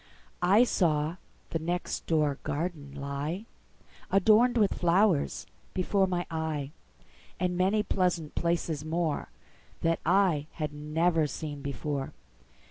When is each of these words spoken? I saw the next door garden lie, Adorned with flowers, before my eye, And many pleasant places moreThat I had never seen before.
I 0.41 0.63
saw 0.63 1.17
the 1.51 1.59
next 1.59 2.07
door 2.07 2.39
garden 2.41 2.95
lie, 2.95 3.45
Adorned 4.09 4.57
with 4.57 4.73
flowers, 4.73 5.45
before 5.75 6.07
my 6.07 6.25
eye, 6.31 6.71
And 7.39 7.55
many 7.55 7.83
pleasant 7.83 8.33
places 8.33 8.83
moreThat 8.83 9.97
I 10.03 10.47
had 10.53 10.73
never 10.73 11.27
seen 11.27 11.61
before. 11.61 12.13